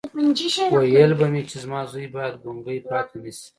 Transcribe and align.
ويل 0.75 1.11
به 1.19 1.25
مې 1.33 1.41
چې 1.49 1.57
زما 1.63 1.79
زوی 1.91 2.07
بايد 2.13 2.33
ګونګی 2.43 2.79
پاتې 2.89 3.15
نه 3.23 3.31
شي. 3.37 3.47